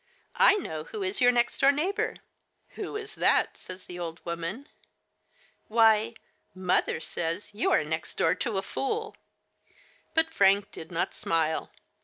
[0.25, 2.15] * I know who is your next door neighbor/
[2.69, 4.65] *Who is that?' says the old woman.
[5.67, 6.15] "Why,
[6.55, 9.15] mother says you are next door to a fool!
[9.45, 9.79] *"
[10.15, 11.69] But Frank did not smile.